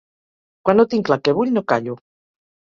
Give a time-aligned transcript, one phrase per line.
[0.69, 1.99] Quan no tinc clar què vull no callo.